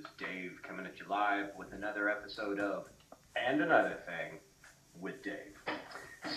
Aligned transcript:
is 0.00 0.06
Dave 0.18 0.52
coming 0.66 0.86
at 0.86 0.98
you 0.98 1.04
live 1.10 1.48
with 1.58 1.72
another 1.74 2.08
episode 2.08 2.58
of 2.58 2.84
And 3.36 3.60
Another 3.60 3.98
Thing 4.06 4.38
with 4.98 5.22
Dave. 5.22 5.76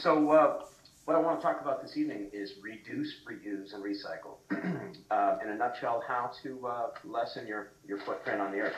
So, 0.02 0.32
uh, 0.32 0.66
what 1.06 1.16
I 1.16 1.20
want 1.20 1.40
to 1.40 1.46
talk 1.46 1.62
about 1.62 1.82
this 1.82 1.96
evening 1.96 2.30
is 2.34 2.56
reduce, 2.62 3.14
reuse, 3.26 3.74
and 3.74 3.82
recycle. 3.82 4.36
uh, 5.12 5.38
in 5.42 5.50
a 5.50 5.56
nutshell, 5.56 6.04
how 6.06 6.32
to 6.44 6.68
uh, 6.68 6.88
lessen 7.06 7.48
your, 7.48 7.72
your 7.88 8.00
footprint 8.00 8.42
on 8.42 8.52
the 8.52 8.60
earth. 8.60 8.76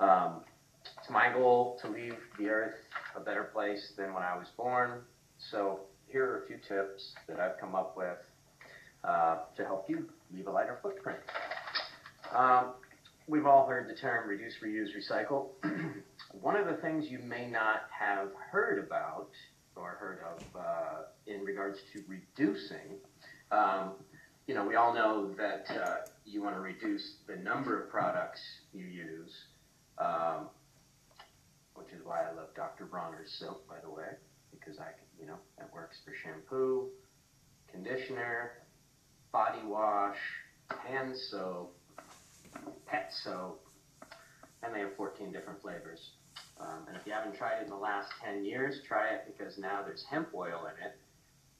Um, 0.00 0.40
it's 1.00 1.10
my 1.10 1.32
goal 1.32 1.78
to 1.82 1.88
leave 1.88 2.16
the 2.36 2.48
earth 2.48 2.74
a 3.14 3.20
better 3.20 3.44
place 3.44 3.92
than 3.96 4.14
when 4.14 4.24
I 4.24 4.36
was 4.36 4.48
born. 4.56 5.02
So, 5.38 5.80
here 6.08 6.24
are 6.24 6.42
a 6.42 6.46
few 6.48 6.56
tips 6.56 7.14
that 7.28 7.38
I've 7.38 7.58
come 7.60 7.76
up 7.76 7.96
with 7.96 8.18
uh, 9.04 9.38
to 9.56 9.64
help 9.64 9.88
you 9.88 10.08
leave 10.34 10.48
a 10.48 10.50
lighter 10.50 10.80
footprint. 10.82 11.20
Um, 12.34 12.72
we've 13.26 13.46
all 13.46 13.66
heard 13.66 13.88
the 13.88 13.94
term 13.94 14.28
reduce, 14.28 14.54
reuse, 14.62 14.88
recycle. 14.94 15.48
One 16.40 16.56
of 16.56 16.66
the 16.66 16.80
things 16.82 17.06
you 17.08 17.18
may 17.18 17.48
not 17.48 17.82
have 17.98 18.28
heard 18.50 18.84
about 18.84 19.30
or 19.76 19.90
heard 19.90 20.20
of 20.20 20.60
uh, 20.60 21.02
in 21.26 21.40
regards 21.40 21.78
to 21.92 22.02
reducing, 22.06 22.98
um, 23.50 23.92
you 24.46 24.54
know, 24.54 24.66
we 24.66 24.76
all 24.76 24.94
know 24.94 25.32
that 25.36 25.64
uh, 25.70 25.96
you 26.24 26.42
want 26.42 26.54
to 26.54 26.60
reduce 26.60 27.16
the 27.26 27.36
number 27.36 27.82
of 27.82 27.90
products 27.90 28.40
you 28.72 28.84
use, 28.84 29.32
um, 29.98 30.48
which 31.74 31.88
is 31.88 32.04
why 32.04 32.22
I 32.22 32.34
love 32.34 32.54
Dr. 32.54 32.84
Bronner's 32.84 33.34
soap, 33.38 33.66
by 33.68 33.76
the 33.82 33.90
way, 33.90 34.08
because 34.50 34.78
I, 34.78 34.88
you 35.18 35.26
know, 35.26 35.36
that 35.58 35.72
works 35.72 35.96
for 36.04 36.12
shampoo, 36.22 36.88
conditioner, 37.72 38.52
body 39.32 39.64
wash, 39.66 40.18
hand 40.86 41.14
soap, 41.30 41.74
pet 42.86 43.12
soap, 43.22 43.66
and 44.62 44.74
they 44.74 44.80
have 44.80 44.96
14 44.96 45.32
different 45.32 45.60
flavors. 45.60 46.12
Um, 46.60 46.86
and 46.88 46.96
if 46.96 47.06
you 47.06 47.12
haven't 47.12 47.36
tried 47.36 47.60
it 47.60 47.64
in 47.64 47.70
the 47.70 47.76
last 47.76 48.10
10 48.24 48.44
years, 48.44 48.80
try 48.86 49.08
it 49.08 49.24
because 49.26 49.58
now 49.58 49.82
there's 49.84 50.04
hemp 50.08 50.28
oil 50.34 50.66
in 50.66 50.84
it. 50.84 50.96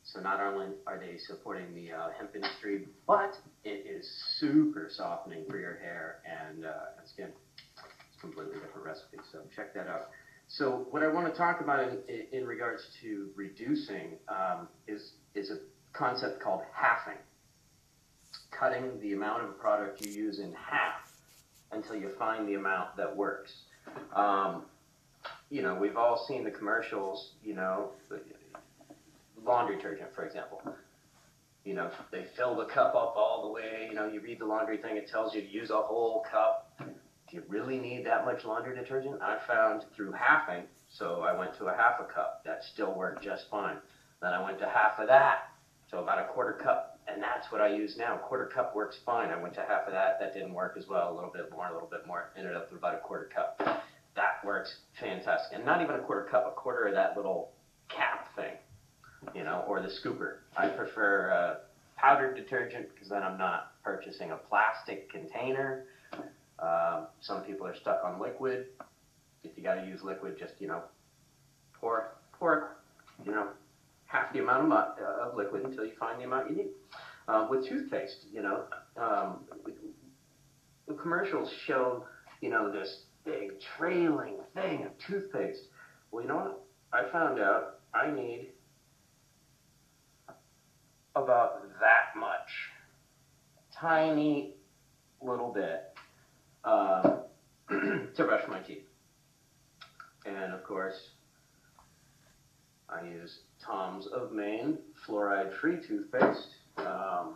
So 0.04 0.20
not 0.20 0.40
only 0.40 0.68
are 0.86 0.98
they 0.98 1.16
supporting 1.18 1.74
the 1.74 1.92
uh, 1.92 2.08
hemp 2.16 2.34
industry, 2.34 2.86
but 3.06 3.36
it 3.64 3.86
is 3.86 4.08
super 4.38 4.88
softening 4.90 5.44
for 5.48 5.58
your 5.58 5.76
hair 5.76 6.20
and, 6.24 6.66
uh, 6.66 6.98
and 6.98 7.08
skin. 7.08 7.28
It's 7.56 8.18
a 8.18 8.20
completely 8.20 8.54
different 8.54 8.84
recipe, 8.84 9.18
so 9.32 9.40
check 9.54 9.74
that 9.74 9.88
out. 9.88 10.10
So 10.46 10.86
what 10.90 11.02
I 11.02 11.08
want 11.08 11.32
to 11.32 11.36
talk 11.36 11.62
about 11.62 11.88
in, 11.88 12.26
in 12.32 12.46
regards 12.46 12.82
to 13.00 13.30
reducing 13.34 14.18
um, 14.28 14.68
is, 14.86 15.12
is 15.34 15.50
a 15.50 15.58
concept 15.94 16.42
called 16.42 16.60
halving 16.72 17.18
cutting 18.58 18.98
the 19.00 19.12
amount 19.12 19.42
of 19.44 19.58
product 19.58 20.04
you 20.04 20.12
use 20.12 20.38
in 20.38 20.52
half 20.52 21.03
until 21.72 21.96
you 21.96 22.10
find 22.18 22.48
the 22.48 22.54
amount 22.54 22.96
that 22.96 23.14
works. 23.14 23.52
Um, 24.14 24.64
you 25.50 25.62
know, 25.62 25.74
we've 25.74 25.96
all 25.96 26.24
seen 26.28 26.44
the 26.44 26.50
commercials, 26.50 27.32
you 27.42 27.54
know, 27.54 27.90
laundry 29.44 29.76
detergent, 29.76 30.14
for 30.14 30.24
example. 30.24 30.62
You 31.64 31.74
know, 31.74 31.90
they 32.10 32.26
fill 32.36 32.56
the 32.56 32.66
cup 32.66 32.94
up 32.94 33.14
all 33.16 33.42
the 33.46 33.52
way, 33.52 33.88
you 33.88 33.94
know, 33.94 34.06
you 34.06 34.20
read 34.20 34.38
the 34.38 34.44
laundry 34.44 34.78
thing, 34.78 34.96
it 34.96 35.08
tells 35.08 35.34
you 35.34 35.40
to 35.40 35.48
use 35.48 35.70
a 35.70 35.80
whole 35.80 36.24
cup. 36.30 36.78
Do 36.78 37.36
you 37.36 37.42
really 37.48 37.78
need 37.78 38.04
that 38.04 38.26
much 38.26 38.44
laundry 38.44 38.76
detergent? 38.76 39.20
I 39.22 39.38
found 39.46 39.84
through 39.96 40.12
halving, 40.12 40.64
so 40.90 41.22
I 41.22 41.36
went 41.36 41.56
to 41.58 41.66
a 41.66 41.74
half 41.74 42.00
a 42.00 42.04
cup. 42.04 42.42
That 42.44 42.62
still 42.62 42.94
worked 42.94 43.24
just 43.24 43.48
fine. 43.50 43.76
Then 44.20 44.32
I 44.32 44.44
went 44.44 44.58
to 44.58 44.68
half 44.68 44.98
of 44.98 45.08
that, 45.08 45.48
so 45.90 46.02
about 46.02 46.18
a 46.18 46.28
quarter 46.32 46.52
cup 46.52 46.93
and 47.06 47.22
that's 47.22 47.50
what 47.52 47.60
I 47.60 47.68
use 47.68 47.96
now. 47.98 48.16
Quarter 48.16 48.46
cup 48.46 48.74
works 48.74 48.96
fine. 49.04 49.30
I 49.30 49.40
went 49.40 49.54
to 49.54 49.60
half 49.60 49.86
of 49.86 49.92
that. 49.92 50.18
That 50.20 50.32
didn't 50.32 50.54
work 50.54 50.76
as 50.78 50.86
well. 50.88 51.12
A 51.12 51.14
little 51.14 51.30
bit 51.30 51.50
more, 51.50 51.68
a 51.68 51.72
little 51.72 51.88
bit 51.88 52.06
more. 52.06 52.30
Ended 52.36 52.56
up 52.56 52.70
with 52.70 52.78
about 52.78 52.94
a 52.94 52.98
quarter 52.98 53.30
cup. 53.34 53.58
That 54.16 54.44
works 54.44 54.74
fantastic. 55.00 55.56
And 55.56 55.64
not 55.66 55.82
even 55.82 55.96
a 55.96 56.00
quarter 56.00 56.26
cup, 56.30 56.46
a 56.46 56.52
quarter 56.52 56.86
of 56.86 56.94
that 56.94 57.16
little 57.16 57.50
cap 57.88 58.34
thing, 58.36 58.54
you 59.34 59.44
know, 59.44 59.64
or 59.66 59.80
the 59.80 59.88
scooper. 59.88 60.36
I 60.56 60.68
prefer 60.68 61.30
uh, 61.30 61.54
powdered 61.96 62.34
detergent 62.36 62.88
because 62.94 63.08
then 63.08 63.22
I'm 63.22 63.38
not 63.38 63.72
purchasing 63.82 64.30
a 64.30 64.36
plastic 64.36 65.10
container. 65.10 65.84
Um, 66.58 67.08
some 67.20 67.42
people 67.42 67.66
are 67.66 67.74
stuck 67.74 68.02
on 68.04 68.20
liquid. 68.20 68.66
If 69.42 69.52
you 69.56 69.62
got 69.62 69.74
to 69.74 69.86
use 69.86 70.02
liquid, 70.02 70.38
just 70.38 70.54
you 70.58 70.68
know, 70.68 70.82
pour 71.80 72.14
pour 72.38 72.76
you 73.24 73.32
know 73.32 73.48
half 74.14 74.32
the 74.32 74.38
amount 74.38 74.64
of, 74.64 74.72
uh, 74.72 75.28
of 75.28 75.36
liquid 75.36 75.64
until 75.64 75.84
you 75.84 75.92
find 75.98 76.20
the 76.20 76.24
amount 76.24 76.48
you 76.48 76.56
need. 76.56 76.68
Uh, 77.26 77.46
with 77.50 77.66
toothpaste, 77.66 78.26
you 78.30 78.42
know, 78.42 78.64
um, 78.96 79.40
the 80.86 80.94
commercials 80.94 81.50
show, 81.66 82.04
you 82.40 82.50
know, 82.50 82.70
this 82.70 83.04
big 83.24 83.52
trailing 83.76 84.36
thing 84.54 84.84
of 84.84 84.92
toothpaste. 84.98 85.62
Well, 86.10 86.22
you 86.22 86.28
know 86.28 86.36
what? 86.36 86.64
I 86.92 87.10
found 87.10 87.40
out 87.40 87.80
I 87.94 88.10
need 88.10 88.50
about 91.16 91.62
that 91.80 92.18
much, 92.18 92.70
tiny 93.74 94.54
little 95.22 95.50
bit, 95.52 95.96
uh, 96.64 97.16
to 97.70 98.08
brush 98.18 98.46
my 98.48 98.60
teeth. 98.60 98.84
And 100.26 100.52
of 100.52 100.62
course, 100.62 101.13
I 102.94 103.06
use 103.06 103.40
Tom's 103.64 104.06
of 104.06 104.32
Maine 104.32 104.78
fluoride-free 105.06 105.78
toothpaste. 105.86 106.48
Um, 106.76 107.34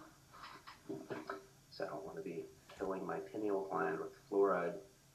so 1.70 1.84
I 1.84 1.88
don't 1.88 2.04
want 2.04 2.16
to 2.16 2.22
be 2.22 2.44
killing 2.78 3.04
my 3.06 3.18
pineal 3.32 3.66
gland 3.70 3.98
with 3.98 4.10
fluoride, 4.30 4.74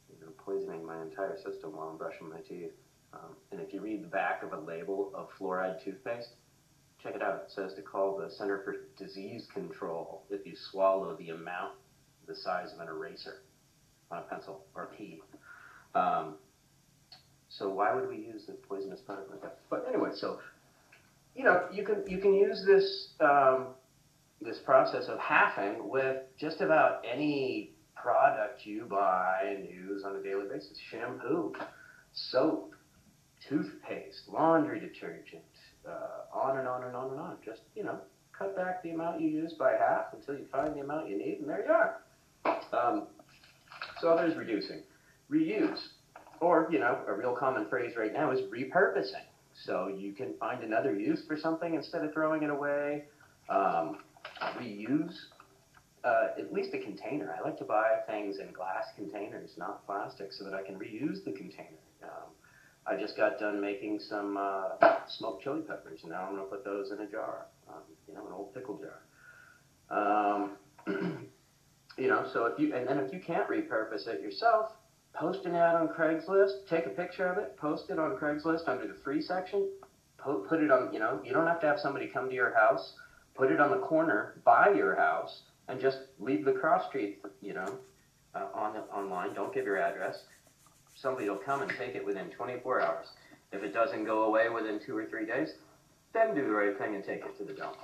you 0.09 0.25
know, 0.25 0.31
poisoning 0.37 0.85
my 0.85 1.01
entire 1.01 1.37
system 1.37 1.75
while 1.75 1.89
I'm 1.89 1.97
brushing 1.97 2.29
my 2.29 2.39
teeth. 2.39 2.71
Um, 3.13 3.35
and 3.51 3.61
if 3.61 3.73
you 3.73 3.81
read 3.81 4.03
the 4.03 4.07
back 4.07 4.43
of 4.43 4.53
a 4.53 4.59
label 4.59 5.11
of 5.15 5.29
fluoride 5.39 5.83
toothpaste, 5.83 6.29
check 7.01 7.15
it 7.15 7.21
out. 7.21 7.43
It 7.45 7.51
says 7.51 7.73
to 7.75 7.81
call 7.81 8.17
the 8.17 8.29
Center 8.29 8.61
for 8.63 8.75
Disease 8.97 9.47
Control 9.53 10.23
if 10.29 10.45
you 10.45 10.53
swallow 10.55 11.15
the 11.15 11.29
amount 11.29 11.73
the 12.27 12.35
size 12.35 12.71
of 12.73 12.79
an 12.79 12.87
eraser 12.87 13.41
on 14.11 14.19
a 14.19 14.21
pencil 14.21 14.65
or 14.75 14.83
a 14.83 14.87
pea. 14.87 15.21
Um, 15.95 16.35
so 17.57 17.69
why 17.69 17.93
would 17.93 18.09
we 18.09 18.17
use 18.17 18.45
the 18.47 18.53
poisonous 18.53 18.99
product 19.01 19.29
like 19.29 19.41
that? 19.41 19.59
But 19.69 19.85
anyway, 19.87 20.09
so 20.13 20.39
you 21.35 21.43
know, 21.43 21.63
you 21.71 21.83
can 21.83 22.03
you 22.07 22.17
can 22.17 22.33
use 22.33 22.63
this 22.65 23.09
um, 23.19 23.67
this 24.41 24.57
process 24.59 25.05
of 25.07 25.19
halving 25.19 25.89
with 25.89 26.17
just 26.39 26.61
about 26.61 27.03
any 27.09 27.71
product 27.95 28.65
you 28.65 28.85
buy 28.89 29.55
and 29.55 29.69
use 29.69 30.03
on 30.03 30.15
a 30.15 30.23
daily 30.23 30.45
basis. 30.51 30.77
Shampoo, 30.91 31.53
soap, 32.11 32.73
toothpaste, 33.47 34.23
laundry 34.27 34.79
detergent, 34.79 35.43
uh, 35.87 36.37
on 36.37 36.57
and 36.57 36.67
on 36.67 36.83
and 36.83 36.95
on 36.95 37.11
and 37.11 37.19
on. 37.19 37.37
Just 37.45 37.61
you 37.75 37.83
know, 37.83 37.99
cut 38.37 38.55
back 38.55 38.83
the 38.83 38.89
amount 38.91 39.21
you 39.21 39.29
use 39.29 39.53
by 39.53 39.71
half 39.71 40.05
until 40.13 40.35
you 40.35 40.45
find 40.51 40.75
the 40.75 40.81
amount 40.81 41.09
you 41.09 41.17
need, 41.17 41.39
and 41.39 41.49
there 41.49 41.63
you 41.65 41.71
are. 41.71 41.99
Um, 42.73 43.07
so 44.01 44.15
there's 44.15 44.35
reducing, 44.35 44.81
reuse, 45.31 45.79
or 46.43 46.67
you 46.71 46.79
know, 46.79 46.99
a 47.07 47.13
real 47.13 47.35
common 47.35 47.67
phrase 47.69 47.95
right 47.97 48.13
now 48.13 48.31
is 48.31 48.41
repurposing. 48.41 49.25
So 49.53 49.87
you 49.87 50.13
can 50.13 50.33
find 50.39 50.63
another 50.63 50.97
use 50.97 51.23
for 51.25 51.37
something 51.37 51.75
instead 51.75 52.03
of 52.03 52.13
throwing 52.13 52.43
it 52.43 52.49
away. 52.49 53.03
Um, 53.49 53.99
reuse 54.57 55.15
uh, 56.03 56.27
at 56.37 56.51
least 56.51 56.73
a 56.73 56.79
container. 56.79 57.33
I 57.37 57.41
like 57.41 57.57
to 57.59 57.63
buy 57.63 57.99
things 58.07 58.39
in 58.39 58.51
glass 58.51 58.87
containers, 58.95 59.51
not 59.57 59.85
plastic, 59.85 60.33
so 60.33 60.43
that 60.43 60.53
I 60.53 60.61
can 60.61 60.75
reuse 60.75 61.23
the 61.23 61.31
container. 61.31 61.79
Um, 62.03 62.29
I 62.85 62.97
just 62.97 63.15
got 63.15 63.39
done 63.39 63.61
making 63.61 63.99
some 63.99 64.37
uh, 64.37 64.97
smoked 65.07 65.43
chili 65.43 65.61
peppers, 65.61 66.01
and 66.03 66.11
now 66.11 66.23
I'm 66.23 66.35
going 66.35 66.43
to 66.43 66.49
put 66.49 66.65
those 66.65 66.91
in 66.91 66.99
a 66.99 67.07
jar, 67.07 67.45
um, 67.69 67.81
you 68.07 68.13
know, 68.13 68.25
an 68.27 68.33
old 68.33 68.53
pickle 68.53 68.79
jar. 68.79 68.99
Um, 69.89 70.51
you 71.97 72.07
know, 72.07 72.27
so 72.33 72.45
if 72.47 72.59
you 72.59 72.75
and 72.75 72.85
then 72.87 72.99
if 72.99 73.13
you 73.13 73.19
can't 73.19 73.47
repurpose 73.47 74.07
it 74.07 74.21
yourself, 74.21 74.71
post 75.13 75.45
an 75.45 75.55
ad 75.55 75.75
on 75.75 75.87
Craigslist, 75.89 76.67
take 76.67 76.85
a 76.85 76.89
picture 76.89 77.27
of 77.27 77.37
it, 77.37 77.55
post 77.57 77.89
it 77.89 77.99
on 77.99 78.17
Craigslist 78.17 78.67
under 78.67 78.87
the 78.87 78.95
free 79.03 79.21
section, 79.21 79.69
put, 80.17 80.47
put 80.47 80.61
it 80.61 80.71
on, 80.71 80.91
you 80.93 80.99
know, 80.99 81.21
you 81.23 81.33
don't 81.33 81.47
have 81.47 81.59
to 81.61 81.67
have 81.67 81.79
somebody 81.79 82.07
come 82.07 82.29
to 82.29 82.35
your 82.35 82.53
house, 82.53 82.93
put 83.35 83.51
it 83.51 83.59
on 83.59 83.71
the 83.71 83.77
corner 83.77 84.41
by 84.43 84.69
your 84.69 84.95
house, 84.95 85.43
and 85.67 85.79
just 85.79 85.99
leave 86.19 86.45
the 86.45 86.51
cross 86.51 86.87
street, 86.87 87.19
you 87.41 87.53
know, 87.53 87.77
uh, 88.35 88.47
on 88.53 88.73
the, 88.73 88.79
online. 88.93 89.33
Don't 89.33 89.53
give 89.53 89.65
your 89.65 89.79
address. 89.79 90.23
Somebody 90.95 91.29
will 91.29 91.37
come 91.37 91.61
and 91.61 91.71
take 91.77 91.95
it 91.95 92.05
within 92.05 92.29
24 92.29 92.81
hours. 92.81 93.07
If 93.51 93.63
it 93.63 93.73
doesn't 93.73 94.05
go 94.05 94.23
away 94.23 94.49
within 94.49 94.79
two 94.83 94.97
or 94.97 95.05
three 95.05 95.25
days, 95.25 95.53
then 96.13 96.35
do 96.35 96.43
the 96.43 96.51
right 96.51 96.77
thing 96.77 96.95
and 96.95 97.03
take 97.03 97.23
it 97.23 97.37
to 97.37 97.43
the 97.43 97.53
dump. 97.53 97.75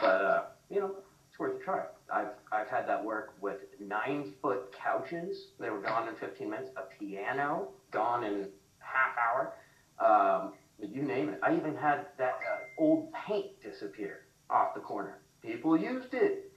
But, 0.00 0.06
uh, 0.06 0.42
you 0.70 0.80
know, 0.80 0.94
worth 1.38 1.60
a 1.60 1.64
try. 1.64 1.82
I've, 2.12 2.28
I've 2.52 2.68
had 2.68 2.88
that 2.88 3.04
work 3.04 3.34
with 3.40 3.58
nine 3.80 4.34
foot 4.40 4.72
couches. 4.72 5.48
They 5.58 5.70
were 5.70 5.80
gone 5.80 6.08
in 6.08 6.14
15 6.16 6.50
minutes. 6.50 6.70
A 6.76 6.82
piano 6.98 7.68
gone 7.90 8.24
in 8.24 8.48
half 8.78 9.16
hour. 9.18 9.54
Um, 9.98 10.52
you 10.78 11.02
name 11.02 11.30
it. 11.30 11.40
I 11.42 11.56
even 11.56 11.74
had 11.76 12.06
that 12.18 12.34
uh, 12.34 12.82
old 12.82 13.12
paint 13.12 13.60
disappear 13.62 14.22
off 14.50 14.74
the 14.74 14.80
corner. 14.80 15.18
People 15.42 15.76
used 15.76 16.12
it. 16.14 16.50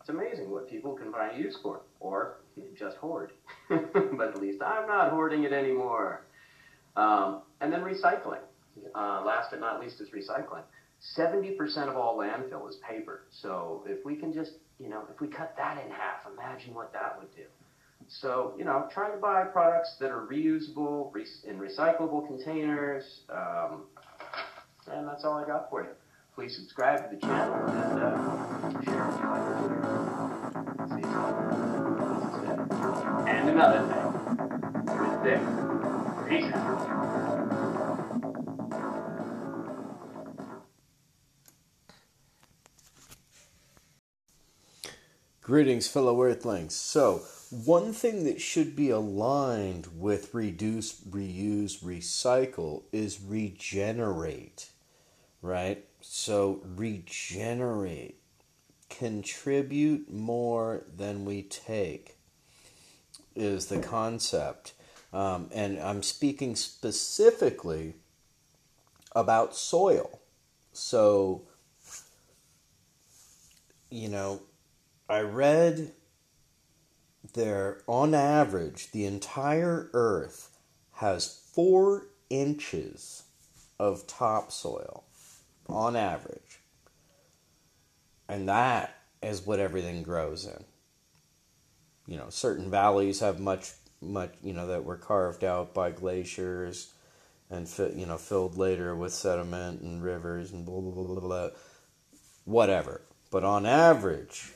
It's 0.00 0.08
amazing 0.08 0.50
what 0.50 0.68
people 0.68 0.94
can 0.94 1.10
find 1.12 1.38
use 1.38 1.56
for, 1.62 1.80
or 2.00 2.40
just 2.78 2.96
hoard. 2.98 3.32
but 3.68 4.28
at 4.28 4.40
least 4.40 4.62
I'm 4.62 4.86
not 4.86 5.10
hoarding 5.10 5.44
it 5.44 5.52
anymore. 5.52 6.26
Um, 6.96 7.42
and 7.60 7.72
then 7.72 7.80
recycling. 7.80 8.40
Uh, 8.94 9.22
last 9.24 9.50
but 9.50 9.60
not 9.60 9.80
least 9.80 10.00
is 10.00 10.10
recycling. 10.10 10.62
70% 11.16 11.88
of 11.88 11.96
all 11.96 12.16
landfill 12.18 12.68
is 12.68 12.76
paper. 12.88 13.22
So 13.30 13.84
if 13.86 14.04
we 14.04 14.16
can 14.16 14.32
just, 14.32 14.52
you 14.78 14.88
know, 14.88 15.02
if 15.12 15.20
we 15.20 15.28
cut 15.28 15.54
that 15.56 15.84
in 15.84 15.90
half, 15.90 16.26
imagine 16.32 16.74
what 16.74 16.92
that 16.92 17.18
would 17.18 17.34
do. 17.34 17.44
So, 18.08 18.54
you 18.58 18.64
know, 18.64 18.88
trying 18.92 19.12
to 19.12 19.18
buy 19.18 19.44
products 19.44 19.96
that 20.00 20.10
are 20.10 20.26
reusable, 20.26 21.12
in 21.46 21.58
recyclable 21.58 22.26
containers, 22.26 23.20
um, 23.30 23.84
and 24.90 25.06
that's 25.06 25.24
all 25.24 25.34
I 25.34 25.46
got 25.46 25.70
for 25.70 25.82
you. 25.82 25.88
Please 26.34 26.56
subscribe 26.56 27.08
to 27.08 27.14
the 27.14 27.20
channel 27.20 27.54
and 27.68 28.02
uh, 28.02 28.82
share 28.82 29.08
if 29.08 29.20
you 29.20 29.26
like 29.30 29.44
what 29.46 30.88
See 30.88 30.96
you 30.96 31.12
soon. 32.32 33.28
And 33.28 33.48
another 33.50 33.80
thing 33.88 34.04
with 34.98 35.22
Dick. 35.22 35.40
Peace 36.28 36.52
out. 36.54 37.23
Greetings, 45.44 45.86
fellow 45.86 46.22
Earthlings. 46.22 46.74
So, 46.74 47.18
one 47.50 47.92
thing 47.92 48.24
that 48.24 48.40
should 48.40 48.74
be 48.74 48.88
aligned 48.88 49.88
with 49.94 50.32
reduce, 50.32 51.02
reuse, 51.02 51.80
recycle 51.84 52.84
is 52.92 53.20
regenerate, 53.20 54.70
right? 55.42 55.84
So, 56.00 56.62
regenerate, 56.64 58.22
contribute 58.88 60.10
more 60.10 60.86
than 60.96 61.26
we 61.26 61.42
take 61.42 62.16
is 63.36 63.66
the 63.66 63.80
concept. 63.80 64.72
Um, 65.12 65.50
and 65.52 65.78
I'm 65.78 66.02
speaking 66.02 66.56
specifically 66.56 67.96
about 69.12 69.54
soil. 69.54 70.22
So, 70.72 71.42
you 73.90 74.08
know, 74.08 74.40
I 75.08 75.20
read 75.20 75.92
there, 77.34 77.82
on 77.86 78.14
average, 78.14 78.90
the 78.92 79.04
entire 79.04 79.90
Earth 79.92 80.50
has 80.92 81.42
four 81.52 82.06
inches 82.30 83.24
of 83.78 84.06
topsoil, 84.06 85.04
on 85.68 85.96
average. 85.96 86.60
And 88.28 88.48
that 88.48 88.96
is 89.22 89.46
what 89.46 89.58
everything 89.58 90.02
grows 90.02 90.46
in. 90.46 90.64
You 92.06 92.18
know, 92.18 92.30
certain 92.30 92.70
valleys 92.70 93.20
have 93.20 93.40
much, 93.40 93.72
much, 94.00 94.32
you 94.42 94.52
know, 94.52 94.66
that 94.68 94.84
were 94.84 94.96
carved 94.96 95.44
out 95.44 95.74
by 95.74 95.90
glaciers 95.90 96.92
and, 97.50 97.68
you 97.96 98.06
know, 98.06 98.18
filled 98.18 98.56
later 98.56 98.94
with 98.94 99.12
sediment 99.12 99.80
and 99.80 100.02
rivers 100.02 100.52
and 100.52 100.64
blah, 100.64 100.80
blah, 100.80 100.92
blah, 100.92 101.04
blah, 101.04 101.20
blah. 101.20 101.48
Whatever. 102.44 103.02
But 103.30 103.44
on 103.44 103.66
average, 103.66 104.52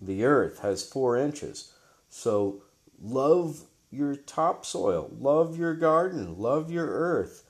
the 0.00 0.24
earth 0.24 0.60
has 0.60 0.84
four 0.84 1.16
inches. 1.16 1.72
So 2.08 2.62
love 3.00 3.62
your 3.90 4.16
topsoil, 4.16 5.10
love 5.18 5.58
your 5.58 5.74
garden, 5.74 6.38
love 6.38 6.70
your 6.70 6.86
earth. 6.86 7.44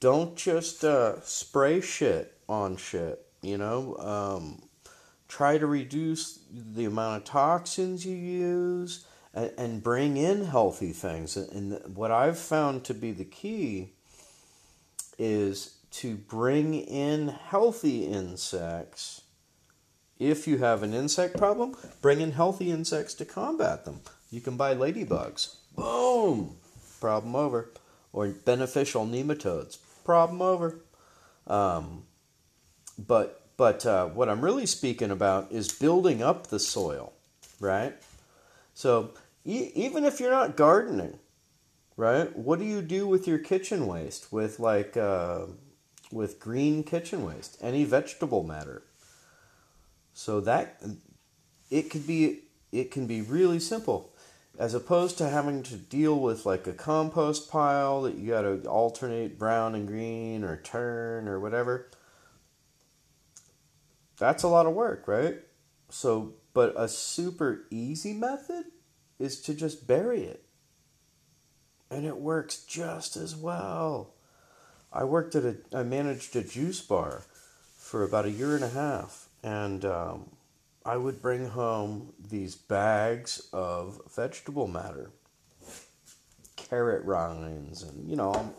Don't 0.00 0.36
just 0.36 0.84
uh, 0.84 1.20
spray 1.22 1.80
shit 1.80 2.34
on 2.48 2.76
shit, 2.76 3.24
you 3.42 3.56
know? 3.56 3.96
Um, 3.96 4.62
try 5.28 5.56
to 5.58 5.66
reduce 5.66 6.40
the 6.52 6.84
amount 6.84 7.22
of 7.22 7.24
toxins 7.24 8.04
you 8.04 8.16
use 8.16 9.06
and, 9.32 9.52
and 9.56 9.82
bring 9.82 10.16
in 10.16 10.44
healthy 10.44 10.92
things. 10.92 11.36
And 11.36 11.80
what 11.94 12.10
I've 12.10 12.38
found 12.38 12.84
to 12.84 12.94
be 12.94 13.12
the 13.12 13.24
key 13.24 13.92
is 15.18 15.76
to 15.92 16.16
bring 16.16 16.74
in 16.74 17.28
healthy 17.28 18.04
insects 18.04 19.22
if 20.18 20.46
you 20.46 20.58
have 20.58 20.82
an 20.82 20.94
insect 20.94 21.36
problem, 21.36 21.76
bring 22.00 22.20
in 22.20 22.32
healthy 22.32 22.70
insects 22.70 23.14
to 23.14 23.24
combat 23.24 23.84
them. 23.84 24.00
You 24.30 24.40
can 24.40 24.56
buy 24.56 24.74
ladybugs. 24.74 25.56
Boom! 25.76 26.56
Problem 27.00 27.34
over. 27.34 27.70
Or 28.12 28.28
beneficial 28.28 29.06
nematodes. 29.06 29.78
Problem 30.04 30.40
over. 30.40 30.80
Um, 31.46 32.04
but 32.98 33.40
but 33.56 33.86
uh, 33.86 34.06
what 34.06 34.28
I'm 34.28 34.40
really 34.40 34.66
speaking 34.66 35.10
about 35.10 35.52
is 35.52 35.70
building 35.70 36.22
up 36.22 36.48
the 36.48 36.58
soil, 36.58 37.12
right? 37.60 37.94
So 38.72 39.10
e- 39.44 39.70
even 39.74 40.04
if 40.04 40.18
you're 40.18 40.30
not 40.30 40.56
gardening, 40.56 41.18
right? 41.96 42.34
What 42.36 42.58
do 42.58 42.64
you 42.64 42.82
do 42.82 43.06
with 43.06 43.28
your 43.28 43.38
kitchen 43.38 43.86
waste? 43.86 44.32
With 44.32 44.58
like 44.58 44.96
uh, 44.96 45.46
with 46.10 46.40
green 46.40 46.82
kitchen 46.82 47.24
waste, 47.24 47.58
any 47.60 47.84
vegetable 47.84 48.42
matter 48.42 48.82
so 50.14 50.40
that 50.40 50.80
it 51.70 51.90
could 51.90 52.06
be 52.06 52.40
it 52.72 52.90
can 52.90 53.06
be 53.06 53.20
really 53.20 53.60
simple 53.60 54.14
as 54.58 54.72
opposed 54.72 55.18
to 55.18 55.28
having 55.28 55.62
to 55.64 55.76
deal 55.76 56.18
with 56.18 56.46
like 56.46 56.66
a 56.66 56.72
compost 56.72 57.50
pile 57.50 58.02
that 58.02 58.14
you 58.14 58.30
got 58.30 58.42
to 58.42 58.62
alternate 58.68 59.38
brown 59.38 59.74
and 59.74 59.86
green 59.86 60.44
or 60.44 60.56
turn 60.58 61.26
or 61.26 61.40
whatever. 61.40 61.90
That's 64.16 64.44
a 64.44 64.48
lot 64.48 64.66
of 64.66 64.74
work, 64.74 65.08
right? 65.08 65.38
So, 65.90 66.34
but 66.52 66.72
a 66.76 66.86
super 66.86 67.64
easy 67.70 68.12
method 68.12 68.66
is 69.18 69.40
to 69.42 69.54
just 69.54 69.88
bury 69.88 70.22
it. 70.22 70.44
And 71.90 72.06
it 72.06 72.16
works 72.16 72.64
just 72.64 73.16
as 73.16 73.34
well. 73.34 74.14
I 74.92 75.02
worked 75.02 75.34
at 75.34 75.44
a 75.44 75.56
I 75.72 75.82
managed 75.82 76.36
a 76.36 76.44
juice 76.44 76.80
bar 76.80 77.24
for 77.76 78.04
about 78.04 78.24
a 78.24 78.30
year 78.30 78.54
and 78.54 78.64
a 78.64 78.68
half 78.68 79.23
and 79.44 79.84
um, 79.84 80.30
I 80.84 80.96
would 80.96 81.20
bring 81.20 81.46
home 81.46 82.14
these 82.30 82.56
bags 82.56 83.46
of 83.52 84.00
vegetable 84.16 84.66
matter, 84.66 85.10
carrot 86.56 87.04
rinds, 87.04 87.82
and 87.82 88.08
you 88.08 88.16
know, 88.16 88.54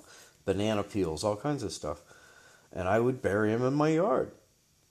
banana 0.45 0.83
peels, 0.83 1.23
all 1.23 1.35
kinds 1.35 1.63
of 1.63 1.71
stuff, 1.71 2.01
and 2.71 2.87
I 2.87 2.99
would 2.99 3.21
bury 3.21 3.51
them 3.51 3.65
in 3.65 3.73
my 3.73 3.89
yard. 3.89 4.31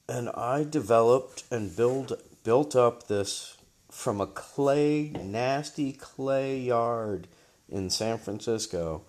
And 0.08 0.28
I 0.30 0.64
developed 0.64 1.44
and 1.50 1.74
build 1.74 2.12
built 2.42 2.76
up 2.76 3.06
this 3.06 3.56
from 3.90 4.20
a 4.20 4.26
clay, 4.26 5.12
nasty 5.22 5.92
clay 5.92 6.58
yard 6.58 7.28
in 7.68 7.88
San 7.88 8.18
Francisco 8.18 9.02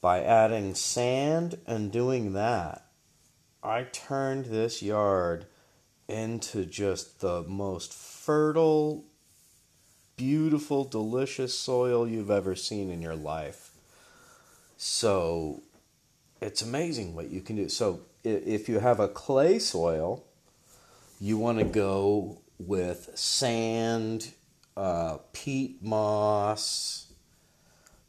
by 0.00 0.22
adding 0.22 0.74
sand 0.74 1.58
and 1.66 1.90
doing 1.90 2.32
that. 2.34 2.86
I 3.62 3.84
turned 3.84 4.46
this 4.46 4.80
yard 4.82 5.46
into 6.08 6.64
just 6.64 7.20
the 7.20 7.42
most 7.44 7.92
fertile, 7.92 9.04
beautiful, 10.16 10.84
delicious 10.84 11.58
soil 11.58 12.06
you've 12.06 12.30
ever 12.30 12.54
seen 12.54 12.90
in 12.90 13.00
your 13.00 13.16
life. 13.16 13.70
So 14.76 15.62
it's 16.40 16.62
amazing 16.62 17.14
what 17.14 17.30
you 17.30 17.40
can 17.40 17.56
do. 17.56 17.68
So 17.68 18.00
if 18.22 18.68
you 18.68 18.78
have 18.78 19.00
a 19.00 19.08
clay 19.08 19.58
soil, 19.58 20.24
you 21.20 21.38
want 21.38 21.58
to 21.58 21.64
go 21.64 22.38
with 22.58 23.10
sand, 23.14 24.32
uh, 24.76 25.18
peat 25.32 25.82
moss. 25.82 27.12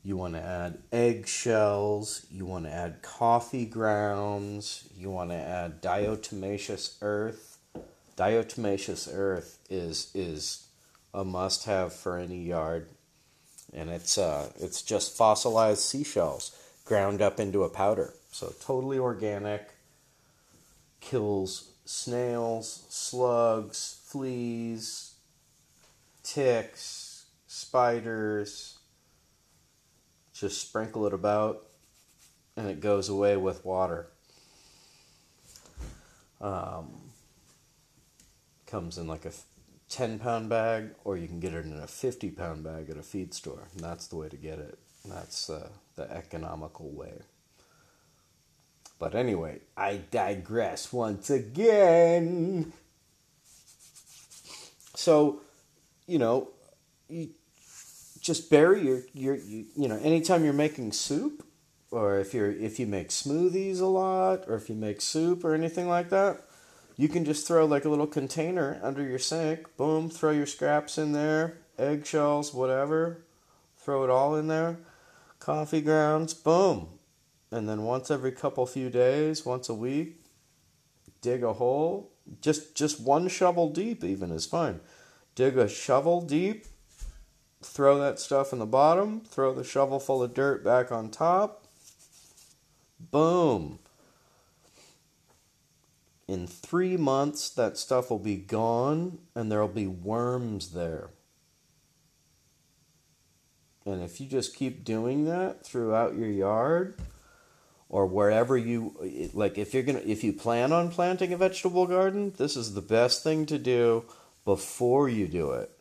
You 0.03 0.17
want 0.17 0.35
to 0.35 0.41
add 0.41 0.79
eggshells. 0.91 2.25
You 2.29 2.45
want 2.45 2.65
to 2.65 2.71
add 2.71 3.01
coffee 3.01 3.65
grounds. 3.65 4.87
You 4.95 5.09
want 5.09 5.31
to 5.31 5.37
add 5.37 5.81
diatomaceous 5.81 6.97
earth 7.01 7.54
diatomaceous 8.17 9.09
earth 9.11 9.59
is 9.69 10.11
is 10.13 10.67
a 11.13 11.23
must 11.23 11.65
have 11.65 11.93
for 11.93 12.17
any 12.17 12.43
yard. 12.43 12.89
And 13.73 13.89
it's 13.89 14.17
uh, 14.17 14.51
it's 14.59 14.81
just 14.81 15.17
fossilized 15.17 15.79
seashells 15.79 16.55
ground 16.85 17.21
up 17.21 17.39
into 17.39 17.63
a 17.63 17.69
powder. 17.69 18.13
So 18.31 18.53
totally 18.61 18.99
organic 18.99 19.69
kills 20.99 21.71
snails 21.85 22.85
slugs 22.89 24.01
fleas 24.05 25.13
ticks 26.23 27.25
spiders. 27.47 28.79
Just 30.33 30.61
sprinkle 30.61 31.07
it 31.07 31.13
about 31.13 31.65
and 32.57 32.67
it 32.67 32.79
goes 32.79 33.09
away 33.09 33.37
with 33.37 33.65
water. 33.65 34.07
Um, 36.41 37.05
comes 38.67 38.97
in 38.97 39.07
like 39.07 39.25
a 39.25 39.31
10 39.89 40.19
pound 40.19 40.49
bag, 40.49 40.91
or 41.03 41.17
you 41.17 41.27
can 41.27 41.39
get 41.39 41.53
it 41.53 41.65
in 41.65 41.73
a 41.73 41.87
50 41.87 42.31
pound 42.31 42.63
bag 42.63 42.89
at 42.89 42.97
a 42.97 43.03
feed 43.03 43.33
store. 43.33 43.67
And 43.73 43.83
that's 43.83 44.07
the 44.07 44.15
way 44.15 44.29
to 44.29 44.37
get 44.37 44.59
it. 44.59 44.79
That's 45.05 45.49
uh, 45.49 45.69
the 45.95 46.09
economical 46.11 46.89
way. 46.89 47.21
But 48.97 49.13
anyway, 49.13 49.59
I 49.75 50.01
digress 50.09 50.91
once 50.91 51.29
again. 51.29 52.73
So, 54.95 55.41
you 56.07 56.17
know, 56.17 56.49
you 57.09 57.29
just 58.25 58.49
bury 58.49 58.83
your, 58.83 59.01
your 59.13 59.35
you, 59.35 59.65
you 59.75 59.87
know 59.87 59.99
anytime 60.01 60.43
you're 60.43 60.53
making 60.53 60.91
soup 60.91 61.45
or 61.91 62.19
if 62.19 62.33
you're 62.33 62.51
if 62.51 62.79
you 62.79 62.87
make 62.87 63.09
smoothies 63.09 63.79
a 63.79 63.85
lot 63.85 64.45
or 64.47 64.55
if 64.55 64.67
you 64.67 64.73
make 64.73 64.99
soup 64.99 65.45
or 65.45 65.53
anything 65.53 65.87
like 65.87 66.09
that 66.09 66.41
you 66.95 67.09
can 67.09 67.25
just 67.25 67.47
throw 67.47 67.65
like 67.65 67.85
a 67.85 67.89
little 67.89 68.07
container 68.07 68.79
under 68.81 69.03
your 69.03 69.19
sink. 69.19 69.75
Boom 69.77 70.09
throw 70.09 70.31
your 70.31 70.45
scraps 70.45 70.97
in 70.97 71.11
there 71.11 71.57
eggshells 71.77 72.53
whatever. 72.53 73.25
Throw 73.77 74.03
it 74.03 74.09
all 74.09 74.35
in 74.35 74.47
there. 74.47 74.79
Coffee 75.39 75.81
grounds 75.81 76.33
boom. 76.33 76.89
And 77.51 77.69
then 77.69 77.83
once 77.83 78.09
every 78.09 78.31
couple 78.31 78.65
few 78.65 78.89
days 78.89 79.45
once 79.45 79.69
a 79.69 79.73
week 79.73 80.21
dig 81.21 81.43
a 81.43 81.53
hole. 81.53 82.11
Just 82.41 82.75
just 82.75 82.99
one 82.99 83.27
shovel 83.27 83.69
deep 83.69 84.03
even 84.03 84.31
is 84.31 84.45
fine. 84.45 84.79
Dig 85.35 85.57
a 85.57 85.67
shovel 85.67 86.21
deep 86.21 86.65
throw 87.61 87.99
that 87.99 88.19
stuff 88.19 88.53
in 88.53 88.59
the 88.59 88.65
bottom, 88.65 89.21
throw 89.21 89.53
the 89.53 89.63
shovel 89.63 89.99
full 89.99 90.21
of 90.21 90.33
dirt 90.33 90.63
back 90.63 90.91
on 90.91 91.09
top. 91.09 91.65
Boom. 92.99 93.79
In 96.27 96.47
three 96.47 96.97
months, 96.97 97.49
that 97.51 97.77
stuff 97.77 98.09
will 98.09 98.19
be 98.19 98.35
gone 98.35 99.19
and 99.35 99.51
there'll 99.51 99.67
be 99.67 99.87
worms 99.87 100.71
there. 100.71 101.09
And 103.85 104.01
if 104.01 104.19
you 104.19 104.27
just 104.27 104.55
keep 104.55 104.83
doing 104.83 105.25
that 105.25 105.63
throughout 105.63 106.15
your 106.15 106.29
yard 106.29 106.95
or 107.87 108.07
wherever 108.07 108.57
you 108.57 109.29
like 109.35 109.59
if 109.59 109.73
you're 109.73 109.83
going 109.83 109.99
to 109.99 110.09
if 110.09 110.23
you 110.23 110.33
plan 110.33 110.71
on 110.71 110.89
planting 110.89 111.31
a 111.31 111.37
vegetable 111.37 111.85
garden, 111.85 112.33
this 112.37 112.55
is 112.57 112.73
the 112.73 112.81
best 112.81 113.21
thing 113.23 113.45
to 113.45 113.59
do 113.59 114.03
before 114.43 115.07
you 115.07 115.27
do 115.27 115.51
it 115.51 115.75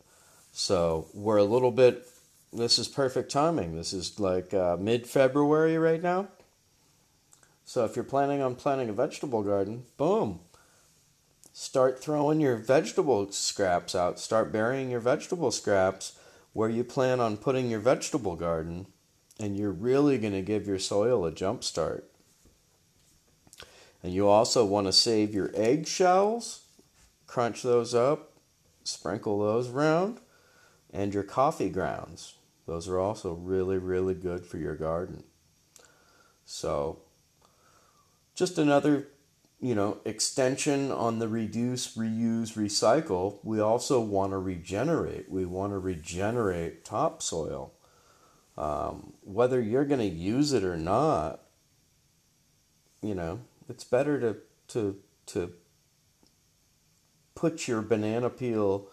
so 0.57 1.09
we're 1.13 1.37
a 1.37 1.43
little 1.43 1.69
bit, 1.69 2.07
this 2.53 2.79
is 2.79 2.87
perfect 2.87 3.29
timing. 3.29 3.75
This 3.75 3.91
is 3.91 4.21
like 4.21 4.53
uh, 4.53 4.77
mid 4.79 5.05
February 5.05 5.77
right 5.77 6.01
now. 6.01 6.29
So 7.65 7.83
if 7.83 7.95
you're 7.95 8.05
planning 8.05 8.41
on 8.41 8.55
planting 8.55 8.89
a 8.89 8.93
vegetable 8.93 9.43
garden, 9.43 9.83
boom. 9.97 10.39
Start 11.51 12.01
throwing 12.01 12.39
your 12.39 12.55
vegetable 12.55 13.31
scraps 13.31 13.95
out. 13.95 14.19
Start 14.19 14.51
burying 14.51 14.89
your 14.91 14.99
vegetable 14.99 15.51
scraps 15.51 16.17
where 16.53 16.69
you 16.69 16.83
plan 16.83 17.19
on 17.19 17.35
putting 17.35 17.69
your 17.69 17.79
vegetable 17.81 18.35
garden, 18.35 18.87
and 19.39 19.57
you're 19.57 19.71
really 19.71 20.17
going 20.17 20.33
to 20.33 20.41
give 20.41 20.67
your 20.67 20.79
soil 20.79 21.25
a 21.25 21.31
jump 21.31 21.63
start. 21.63 22.09
And 24.01 24.13
you 24.13 24.27
also 24.27 24.63
want 24.63 24.87
to 24.87 24.93
save 24.93 25.33
your 25.33 25.51
eggshells, 25.53 26.61
crunch 27.27 27.63
those 27.63 27.93
up, 27.93 28.31
sprinkle 28.83 29.39
those 29.39 29.69
around 29.69 30.19
and 30.93 31.13
your 31.13 31.23
coffee 31.23 31.69
grounds. 31.69 32.35
Those 32.65 32.87
are 32.87 32.99
also 32.99 33.33
really, 33.33 33.77
really 33.77 34.13
good 34.13 34.45
for 34.45 34.57
your 34.57 34.75
garden. 34.75 35.23
So, 36.45 36.99
just 38.35 38.57
another, 38.57 39.07
you 39.61 39.73
know, 39.73 39.97
extension 40.05 40.91
on 40.91 41.19
the 41.19 41.27
reduce, 41.27 41.95
reuse, 41.95 42.53
recycle. 42.53 43.39
We 43.43 43.59
also 43.59 43.99
want 44.01 44.33
to 44.33 44.37
regenerate. 44.37 45.31
We 45.31 45.45
want 45.45 45.71
to 45.73 45.79
regenerate 45.79 46.85
topsoil. 46.85 47.71
Um, 48.57 49.13
whether 49.23 49.59
you're 49.59 49.85
going 49.85 49.99
to 49.99 50.05
use 50.05 50.53
it 50.53 50.63
or 50.63 50.77
not, 50.77 51.41
you 53.01 53.15
know, 53.15 53.39
it's 53.69 53.83
better 53.83 54.19
to 54.19 54.37
to 54.67 54.97
to 55.27 55.53
put 57.35 57.67
your 57.67 57.81
banana 57.81 58.29
peel 58.29 58.87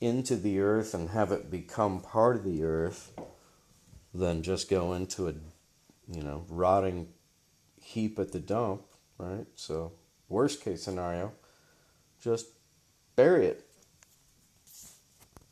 into 0.00 0.34
the 0.34 0.60
earth 0.60 0.94
and 0.94 1.10
have 1.10 1.30
it 1.30 1.50
become 1.50 2.00
part 2.00 2.36
of 2.36 2.44
the 2.44 2.64
earth 2.64 3.12
than 4.14 4.42
just 4.42 4.68
go 4.68 4.92
into 4.92 5.28
a 5.28 5.34
you 6.08 6.22
know 6.22 6.44
rotting 6.48 7.08
heap 7.92 8.18
at 8.18 8.32
the 8.32 8.40
dump 8.40 8.82
right? 9.18 9.46
So 9.54 9.92
worst 10.28 10.62
case 10.62 10.82
scenario 10.82 11.32
just 12.20 12.46
bury 13.16 13.46
it 13.46 13.66